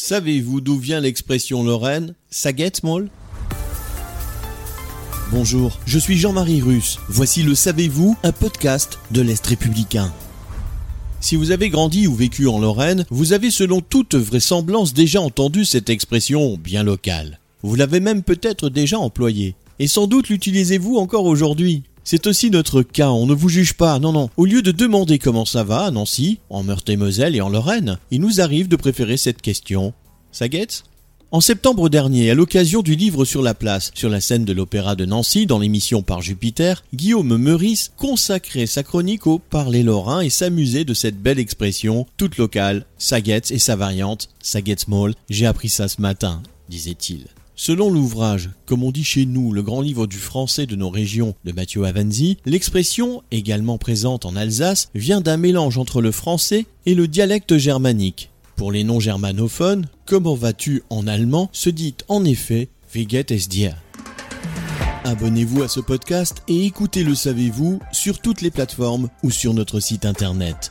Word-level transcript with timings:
Savez-vous 0.00 0.60
d'où 0.60 0.78
vient 0.78 1.00
l'expression 1.00 1.64
lorraine? 1.64 2.14
Saguette 2.30 2.84
molle 2.84 3.08
Bonjour, 5.32 5.76
je 5.86 5.98
suis 5.98 6.16
Jean-Marie 6.16 6.62
Russe. 6.62 7.00
Voici 7.08 7.42
le 7.42 7.56
Savez-vous, 7.56 8.16
un 8.22 8.30
podcast 8.30 9.00
de 9.10 9.22
l'Est 9.22 9.44
républicain. 9.44 10.12
Si 11.18 11.34
vous 11.34 11.50
avez 11.50 11.68
grandi 11.68 12.06
ou 12.06 12.14
vécu 12.14 12.46
en 12.46 12.60
Lorraine, 12.60 13.06
vous 13.10 13.32
avez 13.32 13.50
selon 13.50 13.80
toute 13.80 14.14
vraisemblance 14.14 14.94
déjà 14.94 15.20
entendu 15.20 15.64
cette 15.64 15.90
expression 15.90 16.56
bien 16.56 16.84
locale. 16.84 17.40
Vous 17.64 17.74
l'avez 17.74 17.98
même 17.98 18.22
peut-être 18.22 18.70
déjà 18.70 19.00
employée. 19.00 19.56
Et 19.80 19.88
sans 19.88 20.06
doute 20.06 20.28
l'utilisez-vous 20.28 20.96
encore 20.96 21.24
aujourd'hui. 21.24 21.82
C'est 22.10 22.26
aussi 22.26 22.48
notre 22.48 22.80
cas, 22.80 23.10
on 23.10 23.26
ne 23.26 23.34
vous 23.34 23.50
juge 23.50 23.74
pas, 23.74 23.98
non 23.98 24.12
non. 24.12 24.30
Au 24.38 24.46
lieu 24.46 24.62
de 24.62 24.72
demander 24.72 25.18
comment 25.18 25.44
ça 25.44 25.62
va 25.62 25.80
à 25.80 25.90
Nancy, 25.90 26.38
en 26.48 26.62
Meurthe-et-Moselle 26.62 27.36
et 27.36 27.42
en 27.42 27.50
Lorraine, 27.50 27.98
il 28.10 28.22
nous 28.22 28.40
arrive 28.40 28.66
de 28.66 28.76
préférer 28.76 29.18
cette 29.18 29.42
question. 29.42 29.92
Ça 30.32 30.46
en 31.30 31.42
septembre 31.42 31.90
dernier, 31.90 32.30
à 32.30 32.34
l'occasion 32.34 32.80
du 32.80 32.94
livre 32.94 33.26
sur 33.26 33.42
la 33.42 33.52
place, 33.52 33.90
sur 33.94 34.08
la 34.08 34.22
scène 34.22 34.46
de 34.46 34.54
l'Opéra 34.54 34.96
de 34.96 35.04
Nancy, 35.04 35.44
dans 35.44 35.58
l'émission 35.58 36.00
Par 36.00 36.22
Jupiter, 36.22 36.82
Guillaume 36.94 37.36
Meurice 37.36 37.92
consacrait 37.98 38.64
sa 38.64 38.82
chronique 38.82 39.26
au 39.26 39.38
parler 39.38 39.82
lorrain 39.82 40.22
et 40.22 40.30
s'amusait 40.30 40.86
de 40.86 40.94
cette 40.94 41.20
belle 41.20 41.38
expression, 41.38 42.06
toute 42.16 42.38
locale, 42.38 42.86
saguette 42.96 43.50
et 43.50 43.58
sa 43.58 43.76
variante, 43.76 44.30
saguette 44.40 44.80
small, 44.80 45.14
j'ai 45.28 45.44
appris 45.44 45.68
ça 45.68 45.88
ce 45.88 46.00
matin, 46.00 46.42
disait-il. 46.70 47.26
Selon 47.60 47.90
l'ouvrage, 47.90 48.50
comme 48.66 48.84
on 48.84 48.92
dit 48.92 49.02
chez 49.02 49.26
nous, 49.26 49.52
le 49.52 49.64
grand 49.64 49.80
livre 49.80 50.06
du 50.06 50.18
français 50.18 50.64
de 50.64 50.76
nos 50.76 50.90
régions 50.90 51.34
de 51.44 51.50
Mathieu 51.50 51.84
Avanzi, 51.86 52.36
l'expression, 52.46 53.24
également 53.32 53.78
présente 53.78 54.24
en 54.26 54.36
Alsace, 54.36 54.90
vient 54.94 55.20
d'un 55.20 55.38
mélange 55.38 55.76
entre 55.76 56.00
le 56.00 56.12
français 56.12 56.66
et 56.86 56.94
le 56.94 57.08
dialecte 57.08 57.58
germanique. 57.58 58.30
Pour 58.54 58.70
les 58.70 58.84
non-germanophones, 58.84 59.88
comment 60.06 60.36
vas-tu 60.36 60.84
en 60.88 61.08
allemand 61.08 61.50
se 61.52 61.68
dit 61.68 61.96
en 62.06 62.24
effet 62.24 62.68
Wie 62.94 63.06
geht 63.06 63.32
es 63.32 63.48
dir? 63.48 63.74
Abonnez-vous 65.02 65.64
à 65.64 65.68
ce 65.68 65.80
podcast 65.80 66.44
et 66.46 66.64
écoutez 66.64 67.02
Le 67.02 67.16
Savez-vous 67.16 67.80
sur 67.90 68.20
toutes 68.20 68.40
les 68.40 68.52
plateformes 68.52 69.08
ou 69.24 69.32
sur 69.32 69.52
notre 69.52 69.80
site 69.80 70.04
internet. 70.04 70.70